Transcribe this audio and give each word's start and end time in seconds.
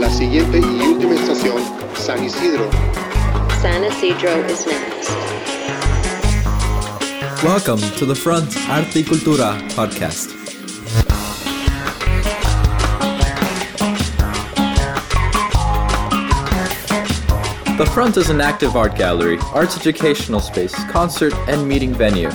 La 0.00 0.10
siguiente 0.10 0.58
y 0.58 0.80
última 0.80 1.14
estación, 1.14 1.62
San 1.94 2.24
Isidro. 2.24 2.68
San 3.60 3.84
Isidro 3.84 4.30
is 4.50 4.66
next. 4.66 5.12
Welcome 7.44 7.80
to 7.98 8.06
the 8.06 8.14
Front 8.16 8.56
Arte 8.68 9.00
y 9.00 9.04
Cultura 9.04 9.56
podcast. 9.76 10.41
The 17.78 17.86
Front 17.86 18.18
is 18.18 18.28
an 18.28 18.42
active 18.42 18.76
art 18.76 18.96
gallery, 18.96 19.38
arts 19.54 19.78
educational 19.78 20.40
space, 20.40 20.74
concert, 20.90 21.32
and 21.48 21.66
meeting 21.66 21.94
venue. 21.94 22.28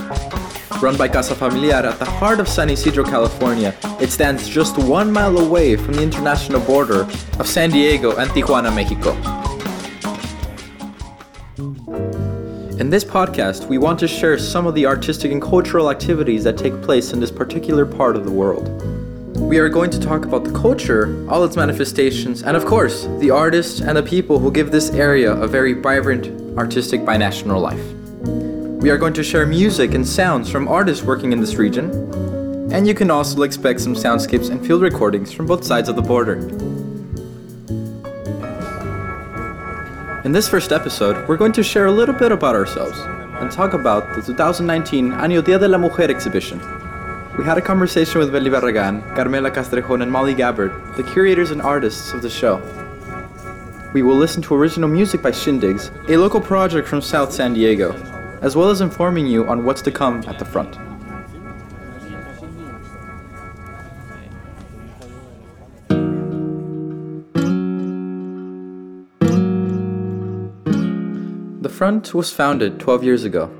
Run 0.82 0.98
by 0.98 1.08
Casa 1.08 1.36
Familiar 1.36 1.76
at 1.76 2.00
the 2.00 2.05
heart 2.05 2.40
of 2.40 2.48
San 2.48 2.72
Isidro, 2.72 3.04
California, 3.04 3.76
it 4.02 4.09
stands 4.09 4.50
just 4.50 4.80
one 4.80 5.12
mile 5.12 5.38
away 5.38 5.76
from 5.76 5.94
the 5.94 6.02
international 6.02 6.59
border 6.62 7.08
of 7.38 7.48
San 7.48 7.70
Diego 7.70 8.16
and 8.18 8.31
Tijuana, 8.31 8.73
Mexico. 8.73 9.12
In 12.80 12.90
this 12.90 13.06
podcast, 13.06 13.67
we 13.67 13.78
want 13.78 14.00
to 14.00 14.08
share 14.08 14.40
some 14.40 14.66
of 14.66 14.73
the 14.73 14.88
artistic 14.88 15.31
and 15.31 15.42
cultural 15.42 15.92
activities 15.92 16.44
that 16.45 16.58
take 16.58 16.81
place 16.81 17.14
in 17.14 17.20
this 17.20 17.31
particular 17.31 17.86
part 17.86 18.16
of 18.16 18.26
the 18.26 18.31
world. 18.31 18.97
We 19.48 19.60
are 19.60 19.70
going 19.70 19.92
to 19.92 20.00
talk 20.00 20.26
about 20.26 20.44
the 20.44 20.52
culture, 20.52 21.26
all 21.30 21.42
its 21.46 21.56
manifestations, 21.56 22.44
and 22.44 22.58
of 22.58 22.66
course, 22.66 23.06
the 23.20 23.32
artists 23.32 23.80
and 23.80 23.96
the 23.96 24.04
people 24.04 24.40
who 24.40 24.52
give 24.52 24.72
this 24.72 24.90
area 24.90 25.32
a 25.32 25.48
very 25.48 25.72
vibrant 25.72 26.58
artistic 26.58 27.00
binational 27.00 27.62
life. 27.62 27.82
We 28.84 28.90
are 28.90 28.98
going 28.98 29.14
to 29.14 29.23
share 29.23 29.45
music 29.45 29.94
and 29.94 30.06
sounds 30.06 30.52
from 30.52 30.68
artists 30.68 31.02
working 31.02 31.31
in 31.31 31.40
this 31.40 31.56
region, 31.56 31.90
and 32.73 32.86
you 32.86 32.94
can 32.94 33.09
also 33.09 33.44
expect 33.44 33.80
some 33.80 33.95
soundscapes 33.95 34.50
and 34.50 34.59
field 34.68 34.81
recordings 34.81 35.31
from 35.31 35.45
both 35.45 35.64
sides 35.64 35.88
of 35.88 35.95
the 35.95 36.02
border. 36.02 36.40
In 40.25 40.34
this 40.34 40.50
first 40.50 40.73
episode, 40.73 41.25
we're 41.30 41.38
going 41.38 41.53
to 41.53 41.64
share 41.64 41.86
a 41.86 41.92
little 41.92 42.16
bit 42.16 42.34
about 42.34 42.53
ourselves 42.53 43.00
and 43.40 43.50
talk 43.50 43.72
about 43.72 44.14
the 44.14 44.22
2019 44.22 45.12
Año 45.14 45.42
Día 45.42 45.58
de 45.58 45.70
la 45.70 45.78
Mujer 45.78 46.12
exhibition. 46.12 46.59
We 47.38 47.44
had 47.44 47.60
a 47.60 47.62
conversation 47.62 48.18
with 48.18 48.34
Mely 48.34 48.50
Barragán, 48.50 49.16
Carmela 49.16 49.52
Castrejon, 49.52 50.02
and 50.02 50.12
Molly 50.12 50.34
Gabbard, 50.34 50.72
the 50.96 51.04
curators 51.04 51.52
and 51.52 51.62
artists 51.62 52.12
of 52.12 52.24
the 52.24 52.32
show. 52.32 52.60
We 53.94 54.02
will 54.02 54.16
listen 54.16 54.42
to 54.42 54.56
original 54.56 54.90
music 54.90 55.22
by 55.22 55.30
Shindigs, 55.30 55.92
a 56.10 56.18
local 56.18 56.42
project 56.42 56.88
from 56.88 57.00
South 57.00 57.32
San 57.32 57.54
Diego, 57.54 57.94
as 58.42 58.56
well 58.56 58.72
as 58.72 58.82
informing 58.82 59.28
you 59.28 59.48
on 59.48 59.66
what's 59.66 59.84
to 59.84 59.92
come 59.92 60.24
at 60.26 60.40
the 60.40 60.46
front. 60.46 60.80
The 71.62 71.70
Front 71.70 72.16
was 72.16 72.34
founded 72.34 72.80
12 72.80 73.04
years 73.04 73.24
ago 73.26 73.52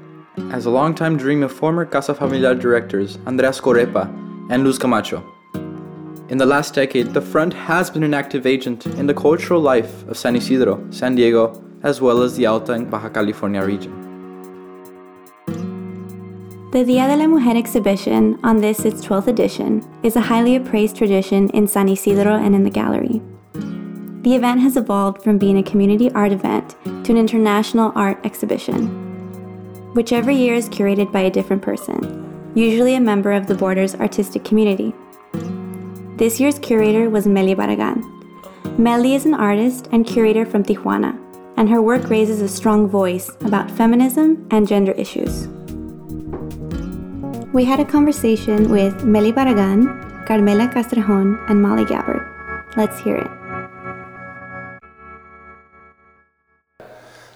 as 0.52 0.66
a 0.66 0.70
longtime 0.70 1.18
dream 1.18 1.44
of 1.44 1.52
former 1.52 1.86
Casa 1.86 2.14
Familiar 2.14 2.56
directors 2.56 3.18
Andrea 3.26 3.52
Skorepa 3.52 4.06
and 4.50 4.64
Luz 4.64 4.78
Camacho. 4.78 5.24
In 6.30 6.38
the 6.38 6.46
last 6.46 6.74
decade, 6.74 7.14
the 7.14 7.22
Front 7.22 7.54
has 7.54 7.90
been 7.90 8.04
an 8.04 8.14
active 8.14 8.46
agent 8.46 8.86
in 8.86 9.08
the 9.08 9.14
cultural 9.14 9.62
life 9.62 10.08
of 10.08 10.18
San 10.18 10.36
Isidro, 10.36 10.86
San 10.92 11.16
Diego, 11.16 11.64
as 11.84 12.02
well 12.02 12.22
as 12.22 12.36
the 12.36 12.46
Alta 12.46 12.74
and 12.74 12.92
Baja 12.92 13.10
California 13.10 13.64
region. 13.64 13.94
The 16.72 16.84
Dia 16.84 17.08
de 17.08 17.16
la 17.16 17.28
Mujer 17.28 17.56
exhibition, 17.56 18.38
on 18.44 18.58
this 18.58 18.84
its 18.84 19.06
12th 19.06 19.28
edition, 19.28 19.82
is 20.04 20.18
a 20.18 20.22
highly 20.22 20.58
appraised 20.58 20.98
tradition 20.98 21.50
in 21.52 21.66
San 21.66 21.88
Isidro 21.88 22.36
and 22.36 22.54
in 22.54 22.64
the 22.64 22.70
gallery. 22.70 23.22
The 24.24 24.36
event 24.36 24.60
has 24.60 24.76
evolved 24.76 25.24
from 25.24 25.38
being 25.38 25.58
a 25.58 25.64
community 25.64 26.12
art 26.12 26.34
event 26.34 26.76
to 27.06 27.14
an 27.14 27.18
international 27.18 27.94
art 27.96 28.20
exhibition, 28.26 29.07
which 29.94 30.12
every 30.12 30.36
year 30.36 30.54
is 30.54 30.70
curated 30.70 31.12
by 31.12 31.22
a 31.22 31.32
different 31.32 31.62
person, 31.62 32.52
usually 32.56 32.96
a 32.96 33.00
member 33.00 33.32
of 33.32 33.48
the 33.48 33.56
border's 33.56 33.96
artistic 33.96 34.44
community. 34.44 34.94
This 36.18 36.40
year's 36.40 36.60
curator 36.60 37.10
was 37.10 37.28
Mely 37.28 37.56
Barragán. 37.56 38.04
Mely 38.80 39.16
is 39.16 39.26
an 39.26 39.34
artist 39.34 39.88
and 39.92 40.06
curator 40.06 40.46
from 40.46 40.64
Tijuana, 40.64 41.20
and 41.58 41.70
her 41.70 41.82
work 41.82 42.10
raises 42.10 42.42
a 42.42 42.48
strong 42.48 42.88
voice 42.88 43.30
about 43.42 43.72
feminism 43.72 44.48
and 44.52 44.68
gender 44.68 44.94
issues. 44.94 45.48
We 47.54 47.66
had 47.66 47.80
a 47.80 47.86
conversation 47.86 48.70
with 48.70 49.04
Mely 49.04 49.32
Barragán, 49.32 50.26
Carmela 50.28 50.68
Castrejon, 50.68 51.50
and 51.50 51.62
Molly 51.62 51.86
Gabbard. 51.86 52.22
Let's 52.76 53.00
hear 53.00 53.16
it. 53.16 53.47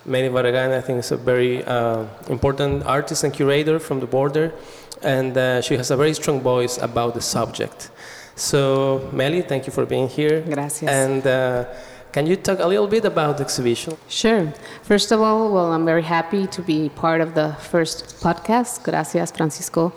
Mely 0.05 0.29
Barragán, 0.29 0.71
I 0.77 0.81
think, 0.81 0.99
is 0.99 1.11
a 1.11 1.17
very 1.17 1.63
uh, 1.65 2.05
important 2.29 2.85
artist 2.85 3.23
and 3.23 3.33
curator 3.33 3.79
from 3.79 3.99
the 3.99 4.07
border, 4.07 4.53
and 5.01 5.37
uh, 5.37 5.61
she 5.61 5.77
has 5.77 5.91
a 5.91 5.97
very 5.97 6.13
strong 6.13 6.41
voice 6.41 6.77
about 6.77 7.13
the 7.13 7.21
subject. 7.21 7.91
So, 8.35 9.09
Mely, 9.11 9.41
thank 9.41 9.67
you 9.67 9.73
for 9.73 9.85
being 9.85 10.07
here. 10.07 10.41
Gracias. 10.41 10.89
And 10.89 11.25
uh, 11.27 11.65
can 12.11 12.25
you 12.25 12.35
talk 12.35 12.59
a 12.59 12.67
little 12.67 12.87
bit 12.87 13.05
about 13.05 13.37
the 13.37 13.43
exhibition? 13.43 13.95
Sure. 14.07 14.51
First 14.83 15.11
of 15.11 15.21
all, 15.21 15.51
well, 15.53 15.71
I'm 15.71 15.85
very 15.85 16.03
happy 16.03 16.47
to 16.47 16.61
be 16.61 16.89
part 16.89 17.21
of 17.21 17.35
the 17.35 17.53
first 17.59 18.19
podcast. 18.21 18.83
Gracias, 18.83 19.31
Francisco, 19.31 19.93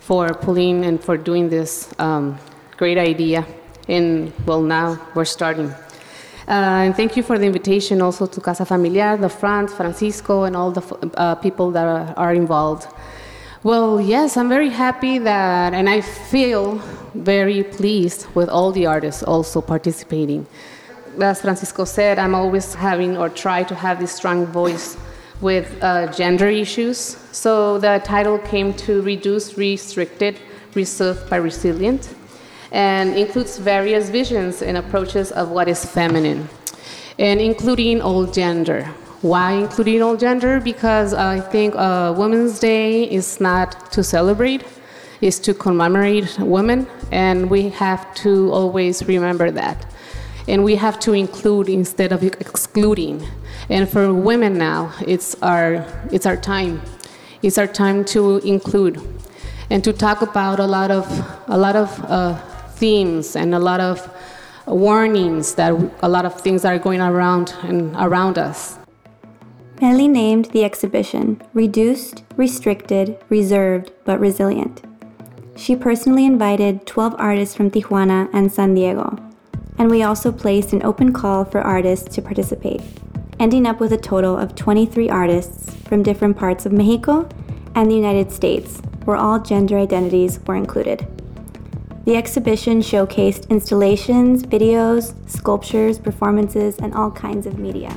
for 0.00 0.34
pulling 0.34 0.84
and 0.84 1.02
for 1.02 1.16
doing 1.16 1.48
this 1.48 1.88
um, 1.98 2.38
great 2.76 2.98
idea. 2.98 3.46
And 3.88 4.32
well, 4.46 4.62
now 4.62 4.98
we're 5.14 5.24
starting. 5.24 5.72
Uh, 6.46 6.84
and 6.84 6.94
thank 6.94 7.16
you 7.16 7.22
for 7.22 7.38
the 7.38 7.46
invitation 7.46 8.02
also 8.02 8.26
to 8.26 8.40
Casa 8.40 8.66
Familiar, 8.66 9.16
the 9.16 9.30
front, 9.30 9.70
Francisco, 9.70 10.44
and 10.44 10.54
all 10.54 10.70
the 10.70 10.82
uh, 11.16 11.34
people 11.36 11.70
that 11.70 11.86
are, 11.86 12.12
are, 12.18 12.34
involved. 12.34 12.86
Well, 13.62 13.98
yes, 13.98 14.36
I'm 14.36 14.50
very 14.50 14.68
happy 14.68 15.18
that, 15.18 15.72
and 15.72 15.88
I 15.88 16.02
feel 16.02 16.82
very 17.14 17.62
pleased 17.62 18.26
with 18.34 18.50
all 18.50 18.72
the 18.72 18.84
artists 18.84 19.22
also 19.22 19.62
participating. 19.62 20.46
As 21.18 21.40
Francisco 21.40 21.86
said, 21.86 22.18
I'm 22.18 22.34
always 22.34 22.74
having 22.74 23.16
or 23.16 23.30
try 23.30 23.62
to 23.62 23.74
have 23.74 23.98
this 23.98 24.12
strong 24.12 24.44
voice 24.44 24.98
with 25.40 25.82
uh, 25.82 26.12
gender 26.12 26.48
issues. 26.48 27.16
So 27.32 27.78
the 27.78 28.02
title 28.04 28.38
came 28.38 28.74
to 28.84 29.00
Reduce, 29.00 29.56
Restricted, 29.56 30.38
Reserved 30.74 31.30
by 31.30 31.36
Resilient 31.36 32.14
and 32.74 33.16
includes 33.16 33.56
various 33.56 34.10
visions 34.10 34.60
and 34.60 34.76
approaches 34.76 35.30
of 35.30 35.48
what 35.50 35.68
is 35.68 35.84
feminine, 35.84 36.48
and 37.20 37.40
including 37.40 38.02
all 38.02 38.26
gender. 38.26 38.82
Why 39.22 39.52
including 39.52 40.02
all 40.02 40.16
gender? 40.16 40.60
Because 40.60 41.14
I 41.14 41.38
think 41.38 41.76
uh, 41.76 42.12
Women's 42.18 42.58
Day 42.58 43.04
is 43.04 43.40
not 43.40 43.92
to 43.92 44.02
celebrate, 44.02 44.64
it's 45.20 45.38
to 45.38 45.54
commemorate 45.54 46.36
women, 46.40 46.88
and 47.12 47.48
we 47.48 47.68
have 47.70 48.12
to 48.16 48.50
always 48.52 49.06
remember 49.06 49.52
that. 49.52 49.86
And 50.48 50.64
we 50.64 50.74
have 50.74 50.98
to 51.00 51.12
include 51.12 51.68
instead 51.68 52.10
of 52.12 52.24
excluding. 52.24 53.24
And 53.70 53.88
for 53.88 54.12
women 54.12 54.58
now, 54.58 54.92
it's 55.06 55.40
our, 55.42 55.86
it's 56.10 56.26
our 56.26 56.36
time. 56.36 56.82
It's 57.40 57.56
our 57.56 57.68
time 57.68 58.04
to 58.06 58.38
include 58.38 59.00
and 59.70 59.82
to 59.84 59.92
talk 59.92 60.22
about 60.22 60.58
a 60.58 60.66
lot 60.66 60.90
of, 60.90 61.06
a 61.46 61.56
lot 61.56 61.76
of 61.76 62.04
uh, 62.10 62.38
themes 62.76 63.36
and 63.36 63.54
a 63.54 63.58
lot 63.58 63.80
of 63.80 64.08
warnings 64.66 65.54
that 65.54 65.72
a 66.02 66.08
lot 66.08 66.24
of 66.24 66.40
things 66.40 66.64
are 66.64 66.78
going 66.78 67.00
around 67.00 67.54
and 67.62 67.94
around 67.96 68.38
us. 68.38 68.78
Mely 69.80 70.08
named 70.08 70.46
the 70.46 70.64
exhibition 70.64 71.42
Reduced, 71.52 72.22
Restricted, 72.36 73.18
Reserved, 73.28 73.92
but 74.04 74.20
Resilient. 74.20 74.82
She 75.56 75.76
personally 75.76 76.24
invited 76.24 76.86
12 76.86 77.14
artists 77.18 77.54
from 77.54 77.70
Tijuana 77.70 78.28
and 78.32 78.50
San 78.50 78.74
Diego, 78.74 79.16
and 79.78 79.90
we 79.90 80.02
also 80.02 80.32
placed 80.32 80.72
an 80.72 80.82
open 80.84 81.12
call 81.12 81.44
for 81.44 81.60
artists 81.60 82.14
to 82.14 82.22
participate, 82.22 82.82
ending 83.38 83.66
up 83.66 83.80
with 83.80 83.92
a 83.92 83.98
total 83.98 84.36
of 84.36 84.54
23 84.54 85.08
artists 85.10 85.74
from 85.88 86.02
different 86.02 86.36
parts 86.36 86.66
of 86.66 86.72
Mexico 86.72 87.28
and 87.74 87.90
the 87.90 87.96
United 87.96 88.32
States, 88.32 88.80
where 89.04 89.16
all 89.16 89.38
gender 89.38 89.78
identities 89.78 90.40
were 90.46 90.56
included. 90.56 91.06
The 92.04 92.16
exhibition 92.16 92.80
showcased 92.80 93.48
installations, 93.48 94.42
videos, 94.42 95.14
sculptures, 95.26 95.98
performances, 95.98 96.76
and 96.76 96.92
all 96.92 97.10
kinds 97.10 97.46
of 97.46 97.58
media. 97.58 97.96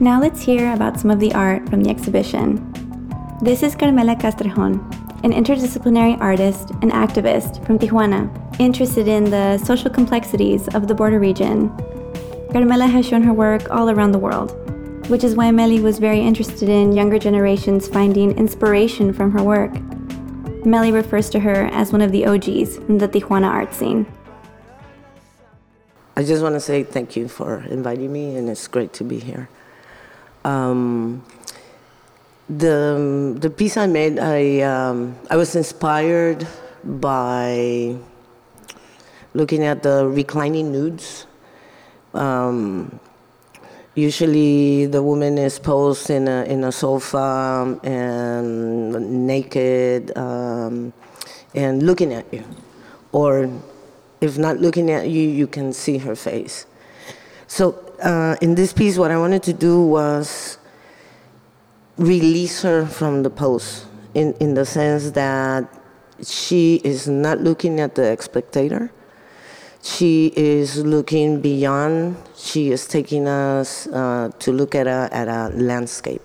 Now 0.00 0.18
let's 0.18 0.40
hear 0.40 0.72
about 0.72 0.98
some 0.98 1.10
of 1.10 1.20
the 1.20 1.34
art 1.34 1.68
from 1.68 1.84
the 1.84 1.90
exhibition. 1.90 2.72
This 3.42 3.62
is 3.62 3.74
Carmela 3.74 4.16
Castrejon, 4.16 4.80
an 5.24 5.32
interdisciplinary 5.32 6.18
artist 6.22 6.70
and 6.80 6.90
activist 6.90 7.62
from 7.66 7.78
Tijuana, 7.78 8.30
interested 8.58 9.06
in 9.08 9.24
the 9.24 9.58
social 9.58 9.90
complexities 9.90 10.66
of 10.68 10.88
the 10.88 10.94
border 10.94 11.20
region. 11.20 11.68
Carmela 12.50 12.86
has 12.86 13.06
shown 13.06 13.22
her 13.22 13.34
work 13.34 13.70
all 13.70 13.90
around 13.90 14.12
the 14.12 14.18
world. 14.18 14.56
which 15.08 15.24
is 15.24 15.34
why 15.34 15.50
Mely 15.50 15.80
was 15.80 15.98
very 15.98 16.20
interested 16.20 16.68
in 16.68 16.92
younger 16.92 17.18
generations 17.18 17.88
finding 17.88 18.36
inspiration 18.36 19.10
from 19.12 19.30
her 19.32 19.42
work. 19.42 19.72
Mely 20.64 20.92
refers 20.92 21.30
to 21.30 21.40
her 21.40 21.66
as 21.72 21.92
one 21.92 22.02
of 22.02 22.12
the 22.12 22.26
OGs 22.26 22.76
in 22.88 22.98
the 22.98 23.08
Tijuana 23.08 23.46
art 23.46 23.72
scene. 23.74 24.06
I 26.16 26.24
just 26.24 26.42
want 26.42 26.54
to 26.54 26.60
say 26.60 26.82
thank 26.82 27.14
you 27.14 27.28
for 27.28 27.62
inviting 27.70 28.12
me, 28.12 28.34
and 28.36 28.48
it's 28.48 28.66
great 28.66 28.92
to 28.94 29.04
be 29.04 29.20
here. 29.20 29.48
Um, 30.44 31.24
the 32.48 33.36
the 33.38 33.50
piece 33.50 33.76
I 33.76 33.86
made, 33.86 34.18
I 34.18 34.60
um, 34.62 35.16
I 35.30 35.36
was 35.36 35.54
inspired 35.54 36.46
by 36.82 37.96
looking 39.34 39.62
at 39.62 39.82
the 39.82 40.08
reclining 40.08 40.72
nudes. 40.72 41.26
Um, 42.14 42.98
usually, 43.98 44.86
the 44.86 45.02
woman 45.02 45.38
is 45.38 45.58
posed 45.58 46.10
in 46.10 46.28
a 46.28 46.44
in 46.44 46.62
a 46.64 46.72
sofa 46.72 47.78
and 47.82 49.26
naked 49.26 50.16
um, 50.16 50.92
and 51.54 51.82
looking 51.82 52.14
at 52.14 52.32
you, 52.32 52.44
or 53.12 53.50
if 54.20 54.38
not 54.38 54.58
looking 54.58 54.90
at 54.90 55.08
you, 55.08 55.28
you 55.28 55.46
can 55.46 55.72
see 55.72 55.98
her 55.98 56.14
face. 56.14 56.66
So 57.46 57.72
uh, 58.02 58.36
in 58.40 58.54
this 58.54 58.72
piece, 58.72 58.98
what 58.98 59.10
I 59.10 59.18
wanted 59.18 59.42
to 59.44 59.52
do 59.52 59.82
was 59.82 60.58
release 61.96 62.62
her 62.62 62.86
from 62.86 63.22
the 63.22 63.30
pose 63.30 63.86
in, 64.14 64.34
in 64.34 64.54
the 64.54 64.64
sense 64.64 65.10
that 65.12 65.66
she 66.22 66.76
is 66.84 67.08
not 67.08 67.40
looking 67.40 67.80
at 67.80 67.94
the 67.94 68.16
spectator. 68.20 68.92
She 69.96 70.32
is 70.36 70.84
looking 70.84 71.40
beyond. 71.40 72.16
She 72.36 72.70
is 72.70 72.86
taking 72.86 73.26
us 73.26 73.86
uh, 73.86 74.30
to 74.38 74.52
look 74.52 74.74
at 74.74 74.86
a, 74.86 75.08
at 75.12 75.28
a 75.28 75.48
landscape. 75.54 76.22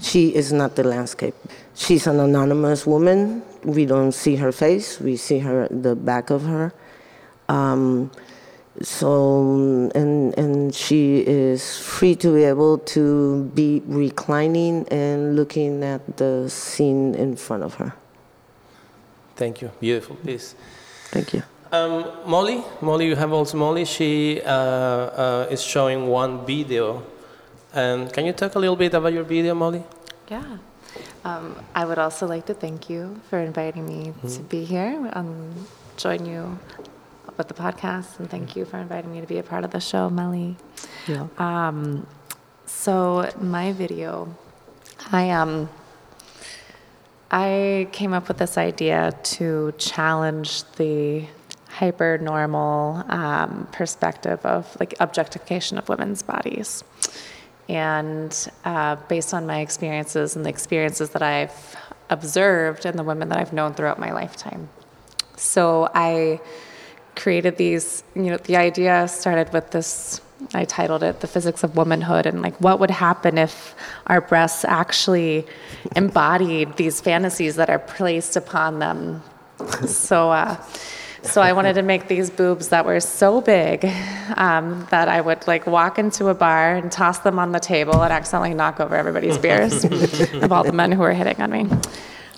She 0.00 0.34
is 0.34 0.52
not 0.52 0.76
the 0.76 0.84
landscape. 0.84 1.34
She's 1.74 2.06
an 2.06 2.18
anonymous 2.18 2.86
woman. 2.86 3.42
We 3.62 3.84
don't 3.84 4.12
see 4.12 4.36
her 4.36 4.52
face. 4.52 5.00
We 5.00 5.16
see 5.16 5.40
her 5.40 5.68
the 5.70 5.94
back 5.94 6.30
of 6.30 6.42
her 6.44 6.72
um, 7.48 8.10
so 8.82 9.90
and 9.94 10.36
and 10.36 10.74
she 10.74 11.18
is 11.26 11.78
free 11.78 12.16
to 12.16 12.34
be 12.34 12.44
able 12.44 12.78
to 12.78 13.44
be 13.54 13.82
reclining 13.86 14.88
and 14.88 15.36
looking 15.36 15.84
at 15.84 16.16
the 16.16 16.48
scene 16.48 17.14
in 17.14 17.36
front 17.36 17.62
of 17.62 17.74
her. 17.74 17.94
Thank 19.36 19.62
you. 19.62 19.70
Beautiful 19.80 20.16
piece. 20.16 20.54
Thank 21.10 21.34
you. 21.34 21.42
Um, 21.74 22.06
Molly, 22.24 22.62
Molly, 22.80 23.06
you 23.06 23.16
have 23.16 23.32
also 23.32 23.56
Molly. 23.56 23.84
She 23.84 24.40
uh, 24.42 24.48
uh, 24.48 25.46
is 25.50 25.60
showing 25.60 26.06
one 26.06 26.46
video, 26.46 27.02
and 27.72 28.12
can 28.12 28.24
you 28.26 28.32
talk 28.32 28.54
a 28.54 28.60
little 28.60 28.76
bit 28.76 28.94
about 28.94 29.12
your 29.12 29.24
video, 29.24 29.54
Molly? 29.54 29.82
Yeah. 30.28 30.58
Um, 31.24 31.56
I 31.74 31.84
would 31.84 31.98
also 31.98 32.28
like 32.28 32.46
to 32.46 32.54
thank 32.54 32.88
you 32.88 33.20
for 33.28 33.40
inviting 33.40 33.84
me 33.86 34.12
mm-hmm. 34.12 34.28
to 34.28 34.42
be 34.42 34.64
here, 34.64 35.10
um, 35.14 35.66
join 35.96 36.24
you 36.24 36.60
with 37.36 37.48
the 37.48 37.54
podcast, 37.54 38.20
and 38.20 38.30
thank 38.30 38.54
you 38.54 38.64
for 38.64 38.78
inviting 38.78 39.10
me 39.12 39.20
to 39.20 39.26
be 39.26 39.38
a 39.38 39.42
part 39.42 39.64
of 39.64 39.72
the 39.72 39.80
show, 39.80 40.08
Molly. 40.08 40.56
Yeah. 41.08 41.26
Um, 41.38 42.06
so 42.66 43.28
my 43.40 43.72
video, 43.72 44.32
I 45.10 45.30
um, 45.30 45.68
I 47.32 47.88
came 47.90 48.12
up 48.12 48.28
with 48.28 48.38
this 48.38 48.56
idea 48.56 49.10
to 49.34 49.74
challenge 49.76 50.62
the 50.76 51.26
hyper 51.78 52.18
normal 52.18 53.04
um, 53.08 53.66
perspective 53.72 54.44
of 54.46 54.76
like 54.78 54.94
objectification 55.00 55.76
of 55.76 55.88
women's 55.88 56.22
bodies. 56.22 56.84
And 57.68 58.32
uh, 58.64 58.96
based 59.08 59.34
on 59.34 59.46
my 59.46 59.60
experiences 59.60 60.36
and 60.36 60.44
the 60.44 60.50
experiences 60.50 61.10
that 61.10 61.22
I've 61.22 61.76
observed 62.10 62.86
and 62.86 62.98
the 62.98 63.02
women 63.02 63.28
that 63.30 63.38
I've 63.38 63.52
known 63.52 63.74
throughout 63.74 63.98
my 63.98 64.12
lifetime. 64.12 64.68
So 65.36 65.88
I 65.94 66.40
created 67.16 67.56
these, 67.56 68.04
you 68.14 68.30
know, 68.30 68.36
the 68.36 68.56
idea 68.56 69.08
started 69.08 69.52
with 69.52 69.70
this. 69.70 70.20
I 70.52 70.64
titled 70.64 71.02
it 71.02 71.20
The 71.20 71.26
Physics 71.26 71.64
of 71.64 71.76
Womanhood, 71.76 72.26
and 72.26 72.42
like 72.42 72.60
what 72.60 72.78
would 72.80 72.90
happen 72.90 73.38
if 73.38 73.74
our 74.06 74.20
breasts 74.20 74.64
actually 74.64 75.46
embodied 75.96 76.76
these 76.76 77.00
fantasies 77.00 77.56
that 77.56 77.70
are 77.70 77.78
placed 77.78 78.36
upon 78.36 78.78
them. 78.78 79.22
So, 79.86 80.30
uh, 80.30 80.62
so 81.24 81.40
I 81.40 81.52
wanted 81.52 81.74
to 81.74 81.82
make 81.82 82.08
these 82.08 82.30
boobs 82.30 82.68
that 82.68 82.84
were 82.84 83.00
so 83.00 83.40
big 83.40 83.84
um, 84.36 84.86
that 84.90 85.08
I 85.08 85.20
would 85.20 85.46
like 85.46 85.66
walk 85.66 85.98
into 85.98 86.28
a 86.28 86.34
bar 86.34 86.74
and 86.76 86.92
toss 86.92 87.18
them 87.20 87.38
on 87.38 87.52
the 87.52 87.60
table 87.60 88.02
and 88.02 88.12
accidentally 88.12 88.54
knock 88.54 88.80
over 88.80 88.94
everybody's 88.94 89.38
beers 89.38 89.84
of 90.34 90.52
all 90.52 90.64
the 90.64 90.72
men 90.72 90.92
who 90.92 91.00
were 91.00 91.12
hitting 91.12 91.40
on 91.40 91.50
me. 91.50 91.66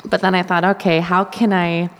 But 0.04 0.20
then 0.20 0.34
I 0.34 0.42
thought, 0.42 0.64
okay, 0.64 1.00
how 1.00 1.24
can 1.24 1.52
I? 1.52 1.90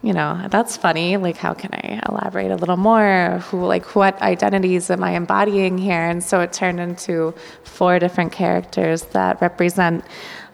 you 0.00 0.12
know 0.12 0.46
that's 0.48 0.76
funny 0.76 1.16
like 1.16 1.36
how 1.36 1.52
can 1.52 1.70
i 1.72 2.00
elaborate 2.08 2.52
a 2.52 2.54
little 2.54 2.76
more 2.76 3.42
who 3.46 3.66
like 3.66 3.96
what 3.96 4.20
identities 4.22 4.90
am 4.90 5.02
i 5.02 5.10
embodying 5.10 5.76
here 5.76 6.04
and 6.04 6.22
so 6.22 6.40
it 6.40 6.52
turned 6.52 6.78
into 6.78 7.34
four 7.64 7.98
different 7.98 8.30
characters 8.30 9.02
that 9.06 9.40
represent 9.40 10.04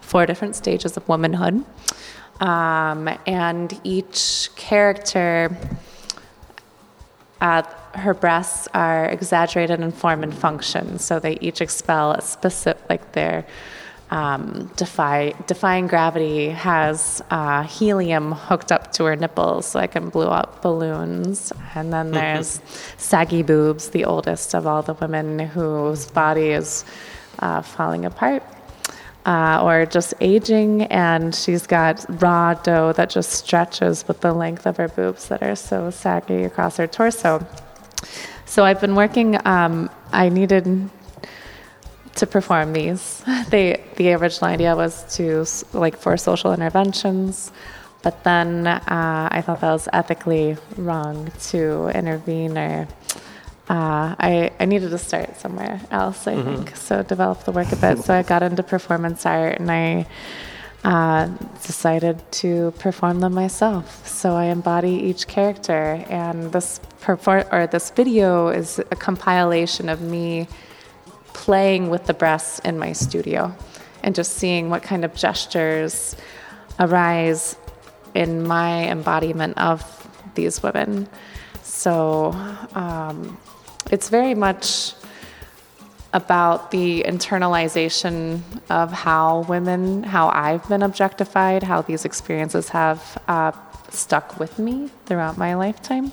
four 0.01 0.25
different 0.25 0.57
stages 0.57 0.97
of 0.97 1.07
womanhood 1.11 1.63
um, 2.41 3.09
and 3.27 3.81
each 3.85 4.49
character 4.57 5.57
uh, 7.41 7.63
her 7.95 8.15
breasts 8.15 8.69
are 8.75 9.07
exaggerated 9.07 9.81
in 9.81 9.93
form 9.93 10.23
and 10.23 10.35
function 10.35 10.99
so 10.99 11.19
they 11.19 11.39
each 11.41 11.61
expel 11.61 12.13
a 12.13 12.23
specific 12.23 12.83
like 12.89 13.13
their 13.13 13.47
um, 14.11 14.71
Defy, 14.77 15.35
Defying 15.47 15.87
Gravity 15.87 16.51
has 16.51 17.23
uh, 17.31 17.65
helium 17.65 18.33
hooked 18.33 18.71
up 18.71 18.93
to 18.93 19.05
her 19.05 19.17
nipples 19.17 19.67
so 19.67 19.81
I 19.81 19.87
can 19.87 20.09
blow 20.09 20.29
up 20.29 20.63
balloons. 20.63 21.53
And 21.75 21.93
then 21.93 22.13
there's 22.13 22.61
Saggy 22.97 23.43
Boobs, 23.43 23.91
the 23.91 24.05
oldest 24.05 24.55
of 24.55 24.67
all 24.67 24.83
the 24.83 24.95
women 24.95 25.41
whose 25.41 26.07
body 26.07 26.51
is 26.51 26.85
uh, 27.41 27.63
falling 27.63 28.05
apart. 28.05 28.45
Uh, 29.27 29.63
or 29.65 29.87
just 29.87 30.13
aging, 30.21 30.83
and 30.83 31.35
she's 31.35 31.67
got 31.67 32.05
raw 32.21 32.53
dough 32.53 32.93
that 32.93 33.09
just 33.09 33.31
stretches 33.31 34.07
with 34.07 34.21
the 34.21 34.35
length 34.35 34.67
of 34.67 34.77
her 34.77 34.89
boobs 34.89 35.29
that 35.29 35.43
are 35.43 35.57
so 35.57 35.89
saggy 35.89 36.45
across 36.45 36.77
her 36.77 36.87
torso. 36.87 37.47
So 38.45 38.67
I've 38.67 38.83
been 38.83 38.95
working. 38.95 39.39
Um, 39.47 39.89
I 40.13 40.29
needed 40.29 40.91
to 42.17 42.27
perform 42.27 42.73
these. 42.73 43.23
They, 43.51 43.85
the 43.97 44.15
original 44.15 44.51
idea 44.51 44.75
was 44.75 45.05
to 45.17 45.45
like 45.77 45.97
for 45.97 46.17
social 46.17 46.53
interventions, 46.53 47.53
but 48.03 48.25
then 48.25 48.67
uh, 48.67 49.29
I 49.31 49.43
thought 49.43 49.61
that 49.61 49.73
was 49.73 49.89
ethically 49.93 50.57
wrong 50.77 51.31
to 51.51 51.89
intervene 51.95 52.57
or. 52.57 52.89
Uh, 53.69 54.15
I, 54.19 54.51
I 54.61 54.67
needed 54.67 54.91
to 54.91 54.99
start 54.99 55.41
somewhere 55.41 55.81
else, 55.91 56.27
I 56.27 56.35
mm-hmm. 56.35 56.57
think. 56.57 56.77
So 56.77 57.03
develop 57.03 57.45
the 57.45 57.53
work 57.53 57.73
a 57.73 57.77
bit. 57.77 57.99
So 58.05 58.13
I 58.15 58.23
got 58.23 58.43
into 58.43 58.63
performance 58.63 59.25
art 59.25 59.59
and 59.59 59.71
I 59.71 60.07
uh, 60.85 61.29
decided 61.63 62.21
to 62.31 62.73
perform 62.79 63.21
them 63.21 63.33
myself. 63.33 64.07
So 64.07 64.35
I 64.35 64.45
embody 64.45 64.91
each 64.91 65.27
character, 65.27 66.05
and 66.11 66.53
this 66.53 66.79
perfor- 67.01 67.51
or 67.51 67.67
this 67.67 67.91
video 67.91 68.49
is 68.49 68.79
a 68.79 68.97
compilation 68.97 69.89
of 69.89 70.03
me 70.03 70.47
playing 71.33 71.89
with 71.89 72.05
the 72.05 72.15
breasts 72.15 72.59
in 72.61 72.79
my 72.79 72.93
studio 72.93 73.55
and 74.03 74.15
just 74.15 74.35
seeing 74.35 74.69
what 74.69 74.83
kind 74.83 75.07
of 75.07 75.15
gestures 75.15 76.17
arise 76.79 77.57
in 78.15 78.47
my 78.47 78.87
embodiment 78.89 79.57
of 79.57 79.83
these 80.35 80.63
women. 80.63 81.09
So 81.63 82.33
um, 82.75 83.39
it's 83.91 84.09
very 84.09 84.35
much 84.35 84.95
about 86.13 86.71
the 86.71 87.03
internalization 87.03 88.41
of 88.71 88.93
how 88.93 89.41
women, 89.49 90.05
how 90.05 90.29
I've 90.29 90.67
been 90.69 90.83
objectified, 90.83 91.65
how 91.65 91.83
these 91.83 92.05
experiences 92.05 92.69
have 92.69 93.23
uh, 93.27 93.53
stuck 93.91 94.39
with 94.39 94.59
me 94.59 94.91
throughout 95.07 95.37
my 95.37 95.55
lifetime. 95.55 96.13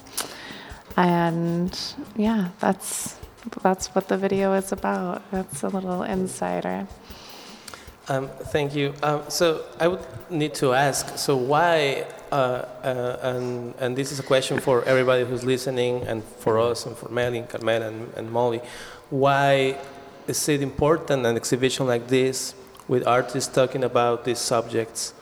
And 0.98 1.80
yeah, 2.16 2.50
that's 2.60 3.18
that's 3.64 3.88
what 3.96 4.08
the 4.08 4.18
video 4.18 4.54
is 4.54 4.72
about. 4.72 5.24
That's 5.32 5.64
a 5.64 5.70
little 5.70 6.04
insider. 6.04 6.88
Um, 8.12 8.28
thank 8.28 8.76
you. 8.76 8.94
Um, 9.02 9.22
so 9.30 9.64
I 9.80 9.88
would 9.88 10.06
need 10.30 10.54
to 10.56 10.74
ask. 10.74 11.18
So 11.18 11.38
why? 11.38 12.06
Uh, 12.30 12.36
uh, 12.84 13.30
and 13.30 13.74
and 13.80 13.96
this 13.96 14.12
is 14.12 14.20
a 14.20 14.24
question 14.24 14.60
for 14.60 14.84
everybody 14.84 15.24
who's 15.24 15.46
listening, 15.46 16.04
and 16.10 16.22
for 16.44 16.60
us, 16.60 16.86
and 16.86 16.98
for 16.98 17.08
Mely, 17.08 17.40
and 17.40 17.48
Carmela, 17.48 17.88
and, 17.88 18.14
and 18.18 18.30
Molly. 18.30 18.62
Why 19.10 19.78
is 20.28 20.50
it 20.50 20.62
important 20.62 21.26
an 21.26 21.38
exhibition 21.38 21.88
like 21.88 22.10
this 22.10 22.54
with 22.90 23.08
artists 23.08 23.54
talking 23.54 23.84
about 23.86 24.26
these 24.26 24.40
subjects, 24.40 25.14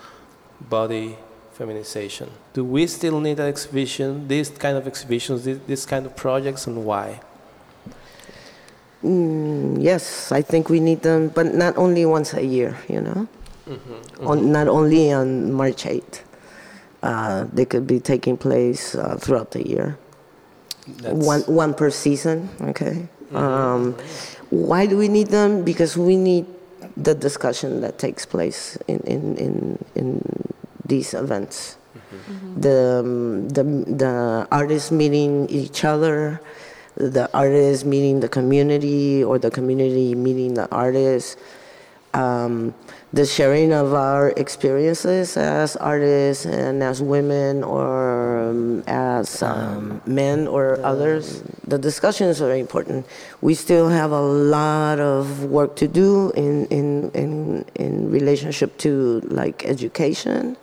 body 0.60 1.15
feminization? 1.53 2.31
Do 2.53 2.63
we 2.63 2.88
still 2.88 3.19
need 3.19 3.39
an 3.39 3.50
exhibition, 3.50 4.27
this 4.27 4.50
kind 4.50 4.77
of 4.77 4.88
exhibitions, 4.88 5.46
this, 5.46 5.60
this 5.67 5.86
kind 5.86 6.08
of 6.08 6.15
projects, 6.15 6.65
and 6.65 6.86
why? 6.86 7.22
Mm, 9.03 9.82
yes, 9.82 10.32
I 10.32 10.41
think 10.41 10.70
we 10.70 10.79
need 10.79 11.01
them, 11.03 11.29
but 11.29 11.53
not 11.56 11.77
only 11.77 12.06
once 12.06 12.34
a 12.34 12.44
year, 12.44 12.77
you 12.89 13.01
know? 13.01 13.27
On, 14.22 14.51
not 14.51 14.68
only 14.68 15.12
on 15.13 15.53
March 15.53 15.84
8th. 15.86 16.22
Uh, 17.01 17.46
they 17.53 17.63
could 17.63 17.88
be 17.88 18.00
taking 18.00 18.36
place 18.36 18.94
uh, 18.96 19.15
throughout 19.15 19.51
the 19.51 19.65
year. 19.68 19.98
That's- 21.00 21.15
One, 21.25 21.41
one 21.44 21.74
per 21.74 21.89
season, 21.91 22.50
okay? 22.62 23.08
Um, 23.34 23.96
why 24.50 24.86
do 24.86 24.98
we 24.98 25.08
need 25.08 25.27
them? 25.27 25.63
Because 25.63 25.96
we 25.96 26.18
need 26.18 26.46
the 26.98 27.13
discussion 27.15 27.79
that 27.82 28.00
takes 28.00 28.25
place 28.25 28.75
in, 28.88 29.00
in, 29.01 29.38
in, 29.38 29.86
in 29.96 30.22
these 30.86 31.13
events. 31.13 31.77
The, 32.58 33.00
um, 33.06 33.48
the, 33.50 33.63
the 33.63 34.48
artists 34.51 34.89
meeting 34.91 35.48
each 35.50 35.86
other, 35.86 36.41
the 37.00 37.29
artists 37.34 37.84
meeting 37.84 38.20
the 38.20 38.29
community, 38.29 39.24
or 39.24 39.39
the 39.39 39.50
community 39.50 40.13
meeting 40.15 40.53
the 40.53 40.70
artists. 40.70 41.38
Um, 42.13 42.74
the 43.12 43.25
sharing 43.25 43.74
of 43.74 43.94
our 43.94 44.29
experiences 44.38 45.36
as 45.36 45.75
artists 45.77 46.46
and 46.46 46.84
as 46.84 47.01
women 47.01 47.63
or 47.63 48.50
um, 48.50 48.84
as 48.86 49.41
um, 49.41 50.01
men 50.06 50.48
or 50.48 50.79
others. 50.86 51.41
The 51.65 51.79
discussions 51.79 52.41
are 52.41 52.53
important. 52.53 53.08
We 53.41 53.56
still 53.56 53.89
have 53.89 54.12
a 54.12 54.22
lot 54.22 55.00
of 55.00 55.46
work 55.46 55.75
to 55.77 55.88
do 55.88 56.32
in, 56.32 56.68
in, 56.68 57.10
in, 57.12 57.65
in 57.75 58.12
relationship 58.12 58.77
to 58.79 59.22
like 59.25 59.65
education 59.65 60.56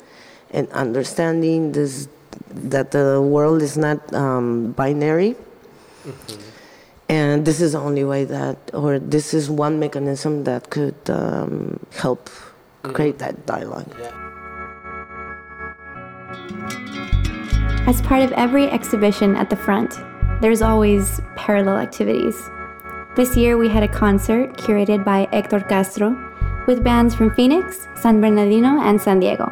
and 0.50 0.70
understanding 0.70 1.72
this 1.72 2.08
that 2.54 2.90
the 2.90 3.20
world 3.20 3.62
is 3.62 3.76
not 3.76 4.12
um, 4.14 4.72
binary. 6.12 6.44
And 7.08 7.44
this 7.46 7.60
is 7.60 7.72
the 7.72 7.78
only 7.78 8.04
way 8.04 8.24
that, 8.24 8.58
or 8.74 8.98
this 8.98 9.32
is 9.32 9.48
one 9.48 9.78
mechanism 9.78 10.44
that 10.44 10.70
could 10.70 10.96
um, 11.08 11.78
help 11.92 12.28
create 12.82 13.18
that 13.18 13.46
dialogue. 13.46 13.94
As 17.86 18.02
part 18.02 18.22
of 18.22 18.32
every 18.32 18.68
exhibition 18.68 19.36
at 19.36 19.50
the 19.50 19.56
front, 19.56 19.94
there's 20.40 20.62
always 20.62 21.20
parallel 21.36 21.76
activities. 21.76 22.36
This 23.14 23.36
year 23.36 23.56
we 23.56 23.68
had 23.68 23.84
a 23.84 23.88
concert 23.88 24.56
curated 24.58 25.04
by 25.04 25.28
Hector 25.32 25.60
Castro 25.60 26.16
with 26.66 26.82
bands 26.82 27.14
from 27.14 27.32
Phoenix, 27.34 27.86
San 27.94 28.20
Bernardino, 28.20 28.80
and 28.80 29.00
San 29.00 29.20
Diego. 29.20 29.48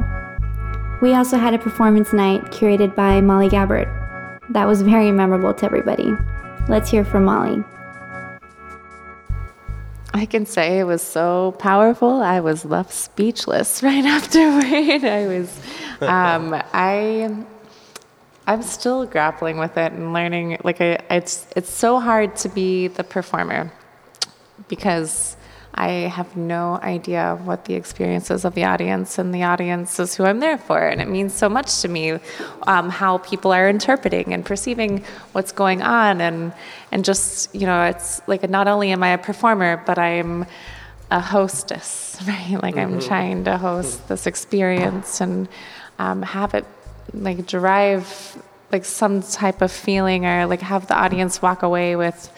We 1.01 1.15
also 1.15 1.39
had 1.39 1.55
a 1.55 1.59
performance 1.59 2.13
night 2.13 2.43
curated 2.47 2.97
by 2.97 3.21
Molly 3.21 3.49
Gabbard. 3.49 3.89
That 4.51 4.67
was 4.67 4.83
very 4.83 5.13
memorable 5.13 5.55
to 5.55 5.65
everybody. 5.65 6.13
Let's 6.67 6.91
hear 6.91 7.05
from 7.05 7.27
Molly. 7.27 7.63
I 10.15 10.25
can 10.25 10.47
say 10.47 10.79
it 10.79 10.85
was 10.85 11.03
so 11.03 11.55
powerful. 11.59 12.23
I 12.23 12.41
was 12.41 12.65
left 12.65 12.91
speechless 12.93 13.83
right 13.89 14.05
afterward. 14.05 15.05
I 15.05 15.27
was, 15.27 15.61
um, 16.01 16.55
I, 16.73 17.45
I'm 18.47 18.63
still 18.63 19.05
grappling 19.05 19.59
with 19.59 19.77
it 19.77 19.93
and 19.93 20.15
learning. 20.15 20.59
Like, 20.65 20.81
I, 20.81 21.01
it's 21.11 21.47
it's 21.55 21.71
so 21.71 22.01
hard 22.01 22.35
to 22.37 22.49
be 22.49 22.89
the 22.89 23.05
performer 23.05 23.71
because 24.69 25.37
I 25.77 25.89
have 25.89 26.37
no 26.37 26.79
idea 26.83 27.39
what 27.43 27.65
the 27.65 27.75
experience 27.75 28.31
is 28.31 28.45
of 28.45 28.55
the 28.55 28.65
audience, 28.65 29.19
and 29.19 29.35
the 29.35 29.43
audience 29.43 29.99
is 29.99 30.15
who 30.15 30.25
I'm 30.25 30.39
there 30.39 30.57
for, 30.57 30.79
and 30.79 31.01
it 31.01 31.09
means 31.09 31.35
so 31.35 31.49
much 31.49 31.83
to 31.83 31.89
me 31.89 32.19
um, 32.69 32.91
how 32.91 33.19
people 33.19 33.53
are 33.53 33.69
interpreting 33.69 34.33
and 34.33 34.45
perceiving 34.45 35.05
what's 35.33 35.51
going 35.51 35.83
on, 35.83 36.21
and 36.21 36.53
and 36.93 37.05
just 37.05 37.53
you 37.55 37.67
know, 37.67 37.85
it's 37.85 38.23
like 38.29 38.49
not 38.49 38.69
only 38.69 38.93
am 38.93 39.03
I 39.03 39.11
a 39.11 39.19
performer, 39.19 39.83
but 39.85 39.99
I'm 39.99 40.47
a 41.11 41.21
hostess, 41.21 42.19
right? 42.27 42.59
Like 42.63 42.77
I'm 42.77 43.01
trying 43.01 43.45
to 43.45 43.59
host 43.59 44.07
this 44.09 44.27
experience 44.27 45.21
and 45.21 45.49
um, 45.99 46.23
have 46.23 46.55
it 46.55 46.65
like 47.13 47.47
derive 47.47 48.43
like 48.73 48.85
some 48.85 49.23
type 49.23 49.63
of 49.63 49.71
feeling 49.71 50.27
or 50.27 50.47
like 50.47 50.61
have 50.61 50.87
the 50.89 50.97
audience 50.97 51.41
walk 51.41 51.63
away 51.63 51.95
with 51.97 52.31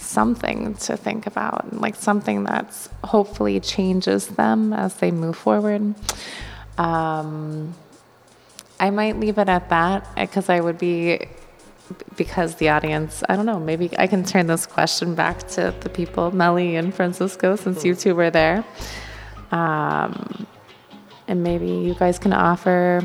something 0.00 0.74
to 0.74 0.96
think 0.96 1.26
about, 1.26 1.72
like 1.78 1.94
something 1.94 2.44
that's 2.44 2.88
hopefully 3.04 3.60
changes 3.60 4.26
them 4.28 4.72
as 4.72 4.94
they 4.94 5.10
move 5.10 5.36
forward. 5.36 5.94
Um, 6.78 7.74
I 8.78 8.90
might 8.90 9.20
leave 9.20 9.38
it 9.38 9.48
at 9.48 9.68
that 9.68 10.08
because 10.16 10.48
I 10.48 10.60
would 10.60 10.78
be, 10.78 11.26
because 12.16 12.54
the 12.56 12.70
audience, 12.70 13.22
I 13.28 13.36
don't 13.36 13.46
know, 13.46 13.60
maybe 13.60 13.90
I 13.98 14.06
can 14.06 14.24
turn 14.24 14.46
this 14.46 14.66
question 14.66 15.14
back 15.14 15.46
to 15.48 15.74
the 15.80 15.90
people, 15.90 16.30
Mely 16.34 16.76
and 16.76 16.94
Francisco, 16.94 17.56
since 17.56 17.84
you 17.84 17.94
two 17.94 18.14
were 18.14 18.30
there. 18.30 18.64
Um, 19.52 20.46
and 21.28 21.42
maybe 21.42 21.68
you 21.68 21.94
guys 21.94 22.18
can 22.18 22.32
offer 22.32 23.02